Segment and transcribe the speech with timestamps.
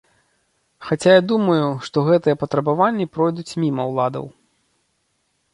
[0.85, 4.25] Хаця я думаю, што гэтыя патрабаванні пройдуць міма ўладаў.